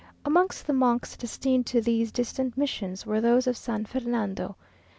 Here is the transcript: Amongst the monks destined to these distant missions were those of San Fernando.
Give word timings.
Amongst 0.25 0.65
the 0.65 0.73
monks 0.73 1.15
destined 1.15 1.67
to 1.67 1.79
these 1.79 2.11
distant 2.11 2.57
missions 2.57 3.05
were 3.05 3.21
those 3.21 3.45
of 3.45 3.55
San 3.55 3.85
Fernando. 3.85 4.55